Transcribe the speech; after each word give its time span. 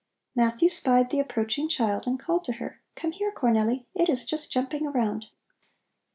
Matthew 0.35 0.67
spied 0.69 1.11
the 1.11 1.19
approaching 1.19 1.69
child 1.69 2.07
and 2.07 2.19
called 2.19 2.43
to 2.45 2.53
her: 2.53 2.81
"Come 2.95 3.11
here, 3.11 3.31
Cornelli! 3.31 3.85
It 3.93 4.09
is 4.09 4.25
just 4.25 4.51
jumping 4.51 4.87
around." 4.87 5.27